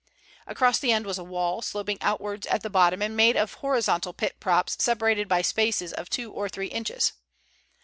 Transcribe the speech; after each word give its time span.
Across 0.47 0.79
the 0.79 0.91
end 0.91 1.05
was 1.05 1.19
a 1.19 1.23
wall, 1.23 1.61
sloping 1.61 1.99
outwards 2.01 2.47
at 2.47 2.63
the 2.63 2.71
bottom 2.71 3.03
and 3.03 3.15
made 3.15 3.37
of 3.37 3.53
horizontal 3.61 4.13
pit 4.13 4.39
props 4.39 4.75
separated 4.83 5.27
by 5.27 5.43
spaces 5.43 5.93
of 5.93 6.09
two 6.09 6.31
or 6.31 6.49
three 6.49 6.69
inches. 6.69 7.13